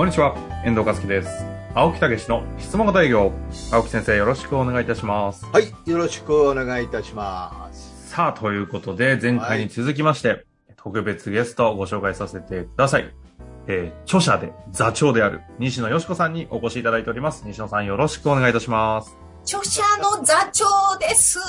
[0.00, 1.44] こんにちは、遠藤和樹です。
[1.74, 3.32] 青木武の質問型営業。
[3.70, 5.44] 青木先生、よろしくお願いいたします。
[5.44, 8.08] はい、よろしくお願いいたします。
[8.08, 10.46] さあ、ということで、前回に続きまして、
[10.78, 13.14] 特別ゲストをご紹介させてください。
[13.66, 17.42] えー著者で座長である西野よしこさんにお越しいただいております。
[17.46, 19.18] 西野さん、よろしくお願いいたします。
[19.50, 20.64] 著者の座長
[21.00, 21.40] です。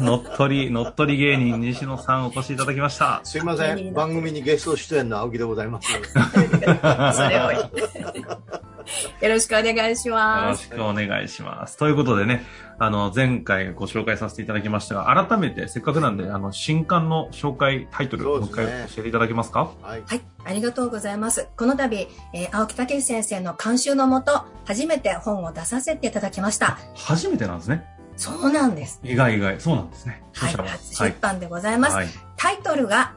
[0.00, 3.20] 乗っ取り、乗っ取り芸人西野さんお越しいただきました。
[3.22, 5.92] すいません、番組にゲスト出演の青木でございます。
[5.92, 7.52] それを。
[9.20, 10.70] よろしくお願いしよます。
[10.70, 11.76] ろしくお願いします。
[11.76, 12.42] ということでね、
[12.78, 19.70] あの、前回ご紹介させていただきましたが、改めてせっかくなんで、あの、新刊の紹介タイトルをもう一回教えていただけますか？
[19.80, 20.02] はい。
[20.06, 21.48] はい、ありがとうございます。
[21.56, 26.78] この度、えー青木武先生の監修のもと、初めて本を出させていただきました。
[26.94, 27.84] 初めてなんですね。
[28.16, 29.00] そうなんです。
[29.02, 29.60] 意外意外。
[29.60, 30.22] そうなんですね。
[30.34, 31.96] はい、初出版でございます。
[31.96, 32.08] はい。
[32.36, 33.14] タイトルが、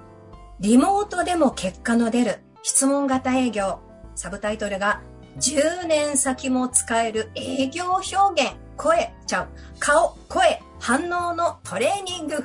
[0.61, 3.79] リモートでも結果の出る質問型営業。
[4.15, 5.01] サブタイトルが、
[5.37, 8.53] 10年先も使える営業表現。
[8.79, 9.47] 声ちゃう。
[9.77, 12.35] 顔、声、反応のトレーニング。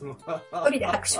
[0.00, 1.18] 一人で拍手。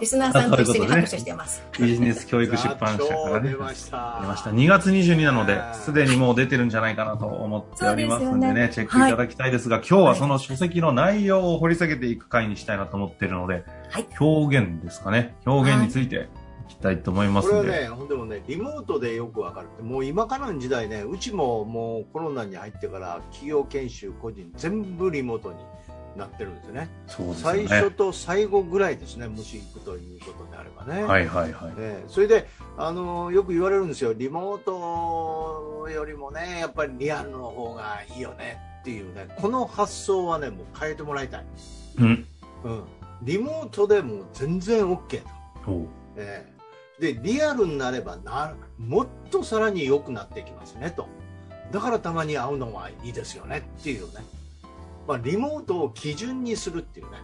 [0.00, 1.62] リスナーさんと一緒に拍手してます。
[1.78, 3.50] ビジネス教育出版社からね。
[3.50, 4.20] 出ました。
[4.22, 4.50] 出ました。
[4.52, 15.36] 2月22なので、すでにもう出てるんじゃないかなと思っておりますんでね、でねチェックいただきたいですが、今日はその書籍の内容を掘り下げていく回にしたいなと思っているので、はい表現ですかね。
[15.44, 16.18] 表現についてい
[16.78, 17.48] きたいと思います。
[17.48, 25.58] これはね、でもね、リモートでよくわかるって、もう今からの時代ね、うちももうコロナに入ってから企業研修、個人、全部リモートに
[26.16, 26.88] なってるんですね。
[27.06, 27.68] そうですよね。
[27.68, 31.02] 最初と最後ぐらいですね、もし行くということであればね。
[31.02, 31.72] はいはいはい。
[31.78, 41.46] ええそれで、あのよく言われるんですよ、リモートよりもね、やっぱりリアルの方がいいよねっていうね、この発想はね、もう変えてもらいたい。
[41.98, 42.26] うん。
[42.64, 42.84] うん、
[43.22, 45.22] リモートでも全然 OK
[45.64, 45.86] と。
[46.16, 46.55] ええ
[46.98, 51.06] で、リアルになればな、もっとさらに良くなってきますねと。
[51.72, 54.24] だからたまに会うのはいいですよねっていうね。
[55.06, 57.18] まあ、リモートを基準にするっていうね。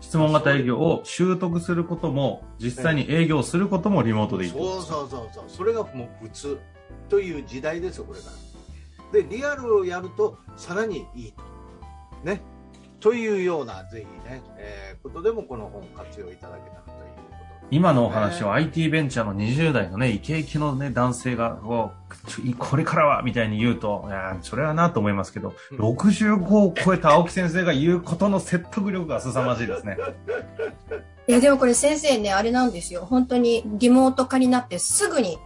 [0.00, 6.58] 質問型営業を習得することも、実際に営業することもリモートでいいそうそうそうそうそれがもう普通
[7.08, 8.32] という時代ですよこれから
[9.12, 11.42] でリアルをやるとさらにいいと
[12.24, 12.40] ね
[13.00, 16.92] というようなぜひね、えーことでもこの本活用いただけたらと
[17.70, 21.58] 今のお話を IT ベンチャーの20代のね、イケイケのね、男性が、
[22.58, 29.96] これからはみたいに言うと、いや、それはなと思いますけど、うん65を超えた青木先生が言うことの説得力が凄まじいですね。
[31.28, 33.06] いや、でもこれ先生ね、あれなんですよ。
[33.08, 35.38] 本当にリモート化になってすぐに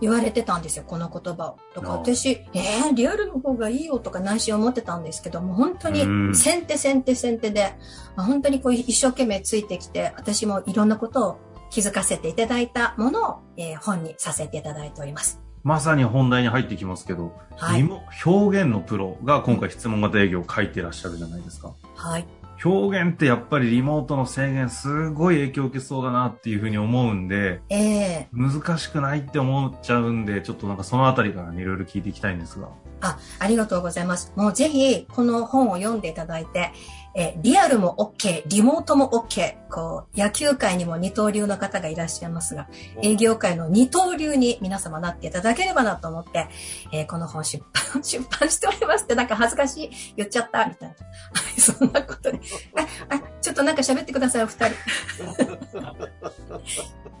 [0.00, 1.58] 言われてたんですよ、この言葉を。
[1.74, 7.74] だか私、えー、リアルの方がいいよとか内心思ってたんですけども、本当うんに先手先手先手で、
[8.16, 15.40] あ本当にこう一生懸命ついてきて、私もいろんなことを気づかせていただいたものを、えー本にさせていただいております。
[15.62, 17.88] まさに本題に入ってきますけど、はい。
[18.24, 21.74] 表現のプロが今回質問型営業を書いてらっしゃるじゃないですか。
[21.96, 22.26] はい。
[22.62, 32.68] 表現ってやっぱりリモートの制限すごい影響を受けそうだなっていうふうに思うんで、ええ難しくないって思っちゃうんで、ちょっとなんかそのあたりからね、いろいろ聞いていきたいんですが。
[33.00, 34.32] あ、ありがとうございます。
[34.36, 36.72] もうぜひ、この本を読んでいただいて、
[37.14, 42.68] えーリアルも OK、リモートも OK、こう、野球界にも二刀流の方がいらっしゃいますが、
[43.02, 46.48] 営業界の二刀流に皆様なっていただければなと思って、
[46.92, 47.62] えーこの本出
[47.92, 50.94] 版、出版しておりますって、なんか恥ずかしい、言っちゃった、みたいな。
[50.94, 51.00] は
[51.56, 52.40] い、そんなことで。
[53.08, 54.76] あ、あ、ちょっとなんか喋ってください、お二人。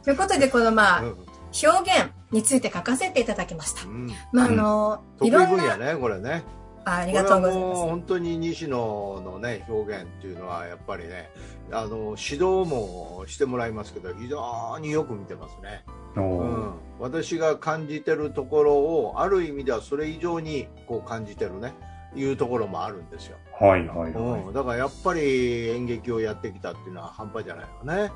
[0.04, 1.16] ということで、このまあ、うん
[1.62, 3.84] 表現について書かせていただきました。
[3.84, 6.44] うんまあ、あの、得意いろんな、ねこれね
[6.90, 7.90] あありがとうございこれはもうます。
[7.90, 11.30] 本当に西野のね表現っていうのはやっぱりね
[11.70, 15.84] あの指導もしてもらいますけど非常によく見てますね。
[16.16, 21.72] うん、私が感じてるところをある意味ではそれ以上にこう感じてるね。
[22.16, 24.12] いうところもあるんですよ、はいはいはい。
[24.12, 28.12] うん、だからやっぱり演劇をやってきたっていうのは半端じゃないよね、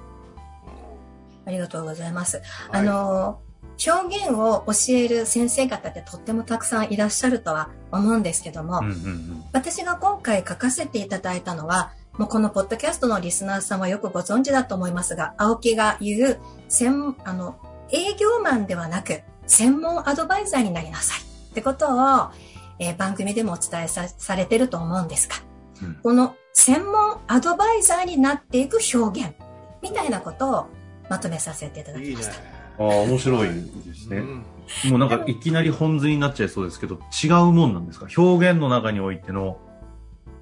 [1.47, 2.43] ありがとうございます。
[2.73, 3.41] うんあの、
[3.85, 9.45] 表現を教える先生方ってとってもたくさんいらっしゃるとは思うんですけども、うんうんうん。
[9.53, 16.39] 私が今回書かせていただいたのは、もうこのポッドキャストのリスナーさんはよくご存知だと思いますが、青木が言う、
[16.69, 17.57] 専、あの、
[17.91, 22.31] 営業マンではなく、専門アドバイザーになりなさいってことを、
[22.79, 25.37] えー、番組でもお伝えさされてると思うんですが、
[25.83, 29.35] うん、この専門アドバイザーになっていく表現
[29.83, 30.67] みたいなことを
[31.09, 32.35] まとめさせていただきました。
[32.35, 34.19] いいね、ああ、面白いですね。
[34.19, 34.45] うん。
[34.91, 38.07] もうなんかいきなり本図になっちゃいそうですけど、違うもんなんですか？
[38.17, 39.59] 表現の中においての、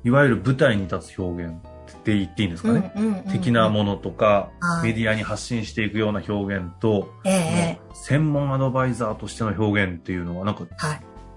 [0.05, 1.57] いわゆる舞台に立つ表現っ
[2.05, 4.51] て言っていいんですかね、うんうんうんうん、的なものとか、
[4.83, 10.65] メディアに発信していくような表現と、えー、専門アドバイザーとしての表現っていうのはなんか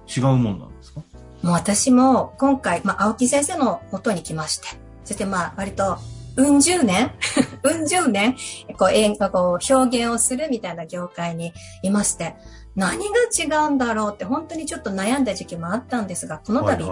[0.07, 1.05] 違うもんなんですか、は
[1.43, 4.67] い、もう私も今回、まあ、青木先生の元に来まして、
[5.03, 5.97] そしてまあ割と
[6.37, 7.11] うん十年？
[7.63, 8.35] うん十年？
[8.77, 12.35] こう、演歌、こう、表現をするみたいな業界にいまして、
[12.75, 16.85] 何が違うんだろうって本当にちょっと悩んだ時期もあったんですが、この度、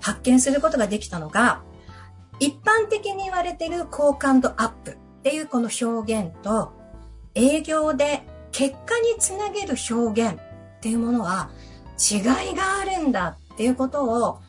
[0.00, 1.62] 発見することができたのが、
[2.38, 6.72] 一般的に言われている好感度アップっていうこの表現と、
[7.34, 8.22] 営業で
[8.52, 11.50] 結果につなげる表現っていうものは
[11.98, 12.22] 違い
[12.54, 14.40] があるんだっていうことを、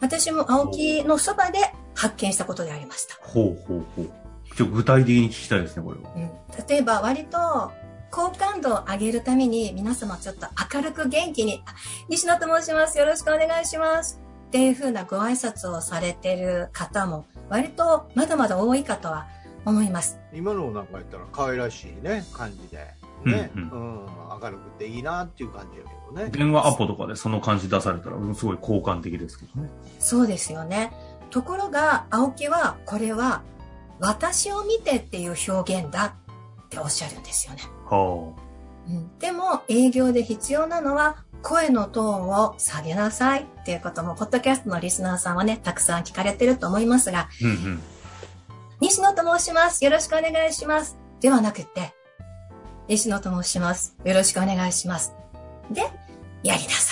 [0.00, 1.58] 私も青木のそばで
[1.94, 3.16] 発見したことでありました。
[3.20, 4.10] ほうほうほう。
[4.56, 6.10] ちょ具体的に聞きたいですね、これは。
[6.14, 6.30] うん、
[6.68, 7.72] 例えば割と
[8.10, 11.62] 好感度を上げるために皆様ちょっと明るく元気に、
[12.08, 12.98] 西野と申します。
[12.98, 14.20] よろしくお願いします。
[14.48, 19.26] っていうふうなご挨拶をされてる方も割とまだまだ多いかとは
[19.64, 20.18] 思います。
[20.34, 22.86] 今のなんか言ったら可愛らしいね、感じで。
[23.24, 24.06] ね、うん、うん、
[24.42, 26.30] 明るくていいなっていう感じやけどね。
[26.30, 29.70] 電話アポとかでその感じ出されたら、すごい好感的ですけどね。
[30.00, 30.92] そうですよね。
[31.32, 33.42] ところが、青木は、これは、
[33.98, 36.14] 私を見てっていう表現だ
[36.64, 37.62] っておっしゃるんですよね。
[37.88, 38.42] はあ、
[38.88, 47.82] うん、でも、営業で必要なのは、声のトーンを下げなさいっていうことも、ポッドキャストのリスナーさんはね、たくさん聞かれてると思いますが、うんうん、
[48.80, 49.84] 西野と申します。
[49.84, 50.98] よろしくお願いします。
[51.20, 51.94] ではなくて、
[52.88, 53.96] 西野と申します。
[54.04, 55.14] よろしくお願いします。
[55.70, 55.80] で、
[56.42, 56.91] やりなさ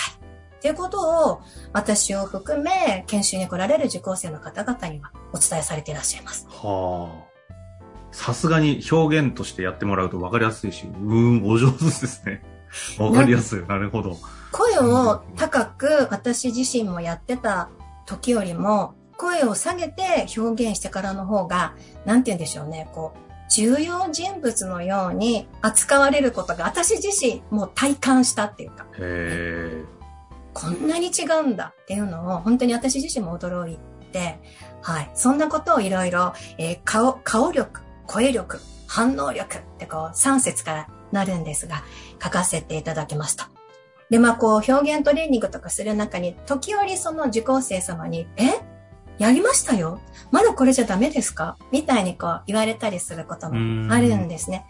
[0.61, 1.41] っていうことを
[1.73, 6.47] 私を含め研修に来られる受講生の方々にはお伝えされていらっしゃいます。
[6.49, 7.31] はあ。
[8.11, 12.43] さすがに表現としてやってもらうと分かりやすいし、うん、お上手ですね。
[12.99, 13.65] 分かりやすい。
[13.67, 14.19] なるほど。
[14.51, 17.69] 声を高く私自身もやってた
[18.05, 21.73] 時よりも、声を下げて表現してからの方が、
[22.05, 23.19] なんて言うんでしょうね、こう、
[23.49, 28.85] 重要人物のように扱われることが私自身もう体感したっていうか。
[28.99, 30.00] へー。
[30.53, 33.77] こんなに違うんだっていうのを本当に私自身も驚い
[34.11, 34.39] て、
[34.81, 35.11] はい。
[35.13, 41.83] そんなことをいろいろ、えー、顔、顔力、声力、反応力ってこう3節からなるんですが、
[42.21, 43.49] 書かせていただきました。
[44.09, 48.59] で、まあこう表現トレーニングとかする中に、時折その受講生様に、え？
[49.17, 49.99] やりましたよ
[50.31, 51.55] まだこれじゃダメですか？
[51.71, 54.65] みたいにこう言われたりすることもあるんですね。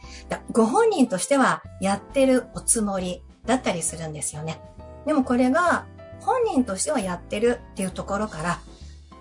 [0.51, 4.59] ご本人としてはやってるおつもりだったりするんですよね。
[5.05, 5.85] でもこれが
[6.19, 8.59] 本人としてはやってるっていうところから、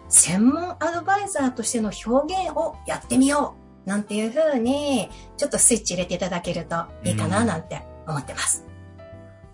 [0.09, 3.55] 専門アドバイザーとしての表現をやってみよ
[3.87, 8.67] うなんていうふうに、ちょっとスイッチ入れていただけるといいかななんて思ってます。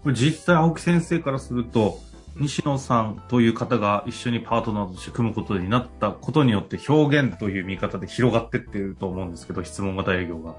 [0.02, 2.00] これ実際青木先生からすると、
[2.36, 10.54] 西野さんという方が一緒にパートナーとして組むことになったことによって表現という見方で広がってってると思うんですけど、質問型営業が。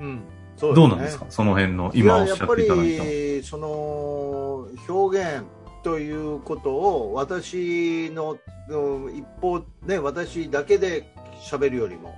[0.00, 0.22] うん。
[0.60, 1.26] そう、ね、どうなんですか？
[1.30, 2.72] その辺の今おっしゃっていただいた。
[2.72, 5.44] やっぱり、その、表現
[5.82, 8.36] ということを私の
[9.12, 11.12] 一方ね、私だけで
[11.42, 12.14] 喋るよりも、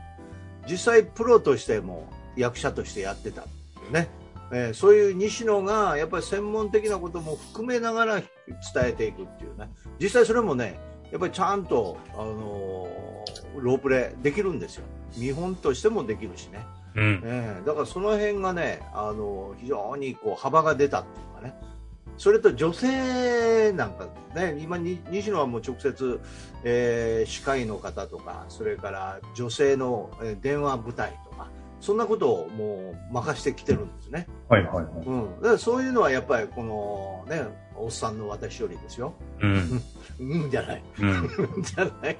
[0.68, 3.44] 実際プロとしても役者としてやってた
[3.90, 4.08] ね。
[4.54, 8.26] えー、そういう西野がやっぱり専門的なことも含めながら伝
[8.82, 9.70] えていくっていうね。
[9.98, 10.78] 実際それもね
[11.10, 14.84] やっぱりちゃんと、あのー、ロープレできるんですよ。
[15.16, 21.54] 見本としてもできるしね、うん、えー、だからその辺がね、あのー、非常にこう幅が出たっていうかね
[22.18, 26.20] それと女性なんかね今西野はもう直接、
[26.64, 31.48] えー、歯科医の方とかそれから女性の電話舞台とか
[31.80, 34.28] そんなことをもう任してきてるんですね。
[34.48, 35.04] はいはいはい。
[35.04, 35.34] うん。
[35.40, 37.42] だからそういうのはやっぱりこのね、
[37.74, 39.14] おっさんの私よりですよ。
[39.40, 39.82] うん。
[40.20, 40.82] うんじゃない？
[41.00, 41.28] うん。
[41.64, 42.16] じゃない？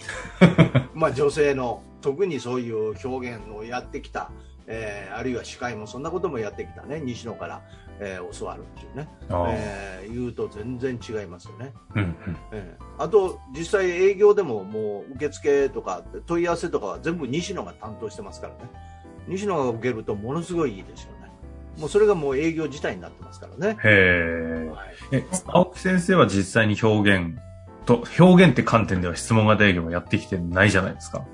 [0.94, 4.32] まあ女性の特にそういう表現をやってきた、
[4.66, 7.62] えー、あるいは司会もそんなこともやってきたね、西野から、
[8.00, 11.72] えー、教わるっていうね、えー、言うと全然違いますよね。
[11.94, 12.16] うんうん
[12.52, 18.70] えー、あと、実際営業でももう受付とか問い合わせとかは全部西野が担当してますからね。
[19.28, 21.30] 西野が受けるとものすごいいいですよね。
[21.78, 23.78] もうそれがもう営業自体になってますからね。
[23.82, 25.24] へはい、え。
[25.46, 27.38] 青木先生は実際に表現
[27.86, 31.24] と、表現って観点では質問型営業もやってきてないじゃないですか。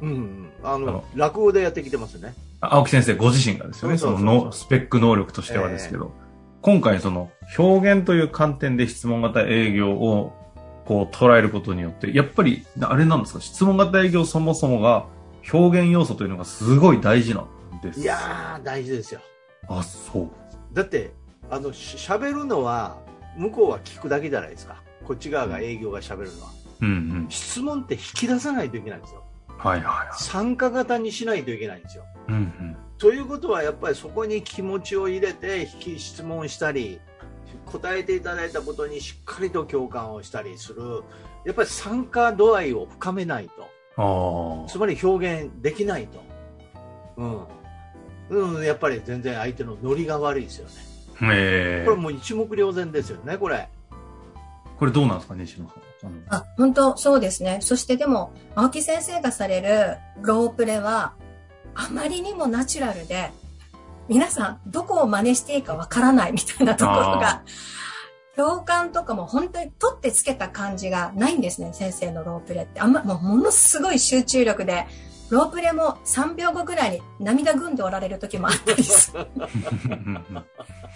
[0.00, 2.34] うん、うん、あの落語でやってきてますね。
[2.60, 6.10] 青木先生ご自身がですよね、そのスペック能力としてはですけど、えー、
[6.62, 10.32] 今回その表現という観点で質問型営業を
[10.84, 15.06] こう捉えることによって、やっぱりあれなんですか、質問型営業そもそもが
[15.52, 19.20] 表現要素というのがすごい大事なんですいやー、大事ですよ。
[19.68, 20.30] あ、そう。
[20.72, 21.12] だって、
[21.50, 22.96] あの、喋るのは、
[23.36, 24.82] 向こうは聞くだけじゃないですか。
[25.04, 26.50] こっち側が営業が喋るのは。
[26.80, 29.22] うんうん、質問って引き出さないといけないんですよ。
[29.58, 32.04] はいはい、はい、参加型にしないといけないんですよ。
[32.28, 37.00] うんうん、ということはやっぱりそこに気持ちを入れて引き質問したり
[37.64, 41.02] 答えていただいたことにしっかりと共感をしたりする。
[41.44, 43.48] やっぱり参加度合いを深めない
[43.96, 44.66] と。
[44.68, 46.22] つまり表現できないと、
[47.16, 48.56] うん。
[48.56, 51.84] うん、やっぱり全然相手のノリが悪いですよね。
[51.86, 53.68] これもう一目瞭然ですよねこれ。
[54.78, 55.68] これどうなんですか西野
[56.00, 56.24] さん。
[56.28, 57.58] あ、本当そうですね。
[57.62, 61.14] そしてでも、青木先生がされるロープレは、
[61.74, 63.30] あまりにもナチュラルで、
[64.08, 67.42] 皆さん、どこを真似していいかわからないみたいなところが、
[68.36, 72.80] 共感とかも本当に取ってつけた感じがないんですね、先生のロープレって。
[72.80, 74.86] あんま、もうものすごい集中力で、
[75.30, 79.26] ロープレも3秒後ぐらいに涙ぐんでおられる時もあったりする。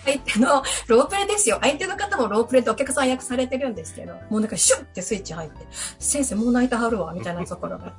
[0.04, 1.58] 相手のロープレですよ。
[1.60, 5.66] 相手の方もロープレでお客さん役されてるんですけど、もうなんかシュッてスイッチ入って、
[5.98, 7.92] 先生もう泣いてはるわ、みたいなところが。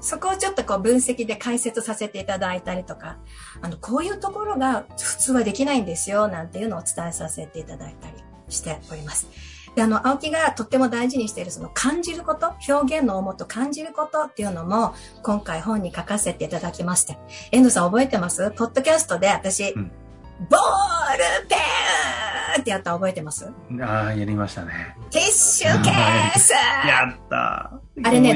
[0.00, 3.18] そこをちょっとこう分析で解説させていただいたりとか、
[3.60, 8.14] あの、こういうところが普通はできないんですよ、なんていうのをお伝えさせていただいたり
[8.48, 9.55] しております。
[9.76, 17.18] で、あの、青木がとっても大事にしているその感じること、表現の思と感じることっていうのも、今回本に書かせていただきまして。
[17.52, 18.50] 遠藤さん覚えてます？
[18.52, 19.92] ポッドキャストで私、うん、
[20.48, 21.56] ボールペ
[22.58, 23.52] ンってやった覚えてます？
[23.82, 24.96] ああ、やりましたね。
[25.10, 26.52] ティッシュケース
[26.88, 27.36] やった
[28.04, 28.30] あれね、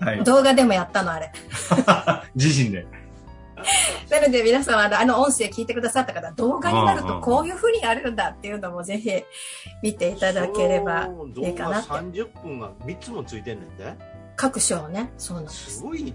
[0.00, 1.32] はい、動画でもやったの、あれ。
[2.34, 2.86] 自身で。
[4.10, 9.10] なので皆さんあのあの音声聞いてくださった方動画になるとこういうふうにやるんだっていうのもぜひ
[9.82, 11.90] 見ていただければいいかなって。
[11.90, 13.94] 30分が3つもついてんねんで。
[14.36, 15.10] 各章ね。
[15.18, 15.78] そうなんです。
[15.78, 16.14] すごいね。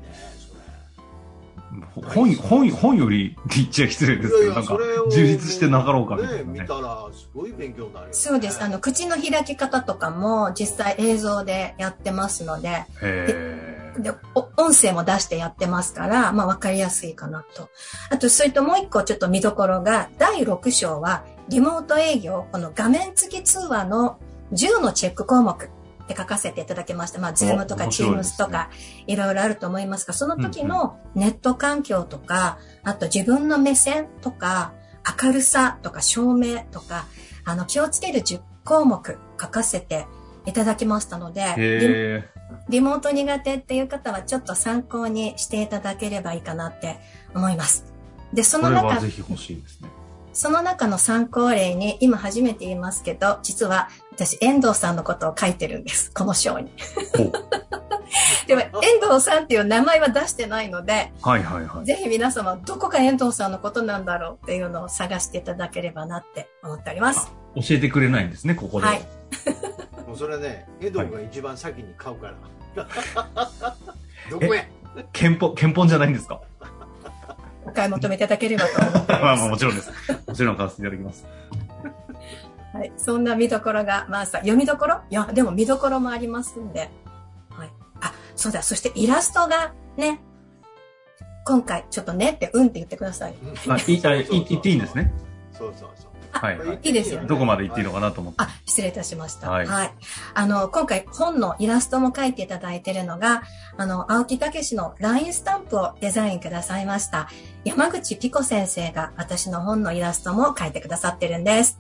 [1.95, 4.77] 本、本、本より言っちゃ失礼ですけど、なんか、
[5.11, 6.59] 充実してなかろうかみたいな、ね。
[6.61, 8.61] 見たら、すごい勉強になる、ね、そうです。
[8.63, 12.85] あの、口の開き方とかも実際映像でやってますので、
[13.97, 14.11] で
[14.55, 17.69] 音声も出してやってますから、まあ、わかりやすいかなと。
[18.09, 24.19] あと、それともう一個ちょっと見どころが、第6章は、リモート営業、この画面付き通話の
[24.53, 25.69] 10のチェック項目。
[26.03, 27.19] って書かせていただきました。
[27.19, 28.69] まあ、ズームとかチームスとか、
[29.07, 34.73] いろいろあると思いますが、その時のネット環境とか、あと自分の目線とか、
[35.21, 37.05] 明るさとか照明とか、
[37.45, 40.05] あの、気をつける10項目書かせて
[40.45, 42.29] いただきましたので、
[42.69, 46.99] リモート苦手っていう方はちょっと参考にしていただければいいかなって
[47.35, 47.93] 思います。
[48.33, 49.89] で、その中、ぜひ欲しいですね。
[50.33, 56.11] その中の参考例に、今初めて言いますけど、実は私、遠藤さんのことを書いてるんです。
[56.11, 56.71] この章に。
[58.47, 61.85] でも、遠藤さんっていう名前は出してないので、はいはいはい。
[61.85, 67.31] ぜひ皆様、どこか遠藤さんのことなんだろうっていうのを探していただければなって思っております。
[67.55, 68.87] 教えてくれないんですね、ここで。
[68.87, 69.01] はい。
[70.13, 72.35] もうそれね、遠藤が一番先に買うから。
[74.29, 74.69] どこへ
[75.11, 76.39] 憲法、憲法じゃないんですか？
[77.65, 79.09] お買い求めいただければと思ってます。
[79.09, 79.91] まあまあもちろんです。
[80.27, 81.25] もちろん買わせていただきます。
[82.73, 82.91] はい。
[82.95, 85.01] そんな見どころが、まあさ、読みどころ？
[85.09, 86.91] いや、でも見どころもありますんで。
[87.49, 87.69] はい。
[88.01, 88.61] あ、そうだ。
[88.61, 90.21] そしてイラストがね、
[91.43, 93.33] 今回、ちょっとねって、うんって言ってください。
[93.67, 95.11] あ、い、あ、い、言っていいんですね？
[95.51, 96.12] そうそうそう。
[96.33, 98.43] はい、いいですよ、ね、どこまで言っていいのかなと思って。
[98.43, 99.49] あ、失礼いたしました。
[99.49, 99.67] はい。
[99.67, 99.93] はい、
[100.33, 103.43] あの、今回本のイラストも描いていただいているのが、
[103.77, 107.29] あの、青木武の LINE スタンプをデザインくださいました。
[107.63, 111.79] 山口ピコ先生が私の本のイラストも描いてくださってるんです。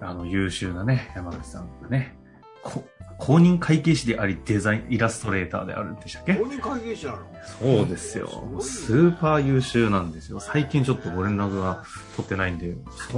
[0.00, 2.16] あの、優秀なね、山口さんがね、
[2.62, 2.84] こ
[3.20, 6.34] 公認会計士であり、デザイン、イラストレーターであるんでしたっけ？
[6.34, 7.18] 公認会計士なの？
[7.60, 8.28] そうですよ。
[8.60, 10.40] スーパー優秀なんですよ。
[10.40, 11.84] 最近ちょっとご連絡が
[12.16, 12.74] 取ってないんで、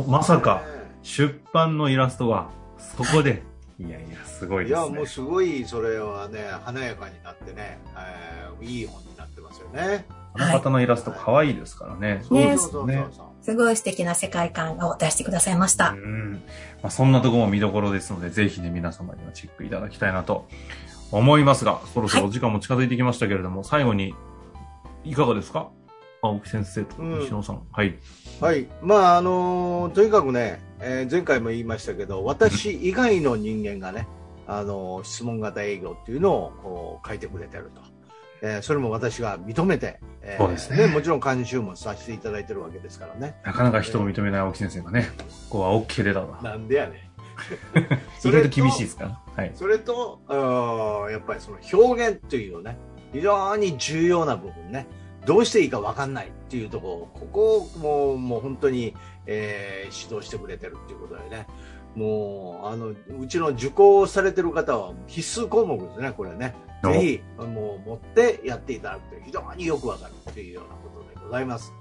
[0.09, 0.63] まさか、
[1.03, 2.51] 出版のイラストが、
[2.97, 3.43] そこで、
[3.81, 4.87] いやいや、すごいですね。
[4.87, 10.05] いや、もうすごい、それはね、華やかになってね、えー、いい本になってますよね。
[10.33, 12.15] この方のイラスト可愛いですからね。
[12.15, 13.05] はい、そうですね。
[13.43, 15.91] すごい素敵な世界観を出してくださいました。
[15.91, 16.43] うん。
[16.83, 20.47] まあ、そんなところも見どころですので、ぜひね、皆様にはチェックいただきたいなと
[21.11, 24.15] 思いますが、そろそろお時間も近づいてきましたけれども、はい、最後に、
[25.05, 25.69] いかがですか？
[26.23, 27.57] 青木先生と西野さん。
[27.57, 27.99] うん、はい。
[28.41, 28.69] はい。
[28.81, 34.07] まあ、あのー、とにかくね、えー、前回も言いましたけど、私以外の人間がね、
[34.47, 37.83] あのー、質問型営業っていうのをこう書いてくれてると。
[38.43, 43.37] えー、それも私が認めて、えー、そうですねもちろん監修もさせていただいてるわけですからね。
[43.45, 45.11] なかなか人を認めない青木先生がね、
[45.49, 46.43] ここは OK 出たわ。
[46.43, 47.09] なんでやね
[48.25, 48.29] ん。
[48.29, 49.21] 意外と厳しいですか？
[49.37, 49.53] はい。
[49.55, 50.21] それと、
[51.11, 52.77] やっぱりその表現というね、
[53.13, 54.87] 非常に重要な部分ね、
[55.25, 58.95] どうしていいか分かんないっていうところ、ここをもうもう本当に、
[59.27, 61.47] えー、指導してくれてるっていうことでね、
[61.95, 66.55] もう、あの、うちの受講されてる方は必須項目ですね、これね。
[66.83, 71.73] ぜひ、もう持ってやっていただくと非常によくわかるというようなことでございます。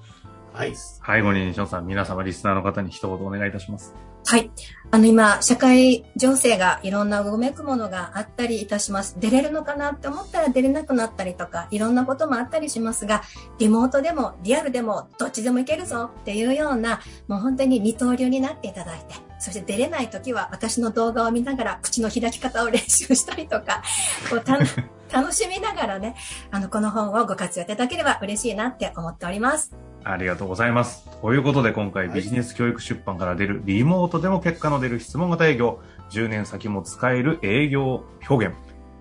[0.53, 0.73] はい。
[0.75, 3.93] 最後に西野さん、皆様リスナーの方に一言お願いいたします。
[4.25, 4.51] はい。
[4.91, 9.17] あの今、社会情勢がいろんなごめくものがあったりいたします。
[9.19, 13.23] 出れるのかなって思ったら出れなくなったりとか、いろんなこともあったりしますが、
[13.59, 23.81] リモートでもリアルでもどっちでもいけるぞっていうような、もう本当に二刀流になっていただいて、そして出れない時は私の動画を見ながら口の開き方を練習したりとか、
[24.29, 24.43] こう
[25.11, 26.15] 楽しみながらね、
[26.51, 29.73] あの、この本をご活用いただければ嬉しいなって思っております。
[30.03, 31.07] ありがとうございます。
[31.21, 35.79] ということで今回ビジネス教育出版から出るリモートでも結果の出る質問型営業、
[36.09, 38.55] 10年先も使える営業表現、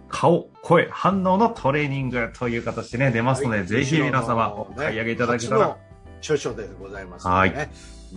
[0.08, 5.76] 顔、声、反応のトレーニングという形でね、出ますので、はい、ぜひ皆様お買い上げいただけたら。
[6.20, 7.70] 著書でございますので、ね、はい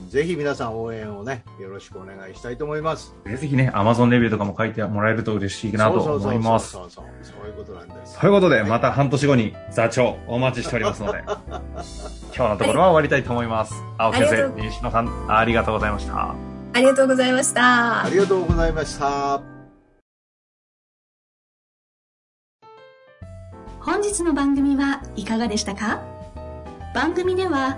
[0.10, 3.14] ぜひ皆さん応援をね、よろしくお願いしたいと思います。
[3.26, 6.72] ぜひね、アマゾンレビューとかも書いてもらえると嬉しいなと思います。
[6.72, 8.20] そうそうそうそういうことなんです。
[8.20, 11.24] ということで、また半年後に座長お待ちしておりますので、
[12.36, 13.74] 今日のところは終わりたいと思います。
[14.00, 16.32] 青木先生、西野さん、ありがとうございました。
[16.76, 18.04] ありがとうございました。
[18.04, 19.42] ありがとうございました。
[23.80, 26.02] 本日の番組はいかがでしたか？
[26.96, 27.78] 番組では、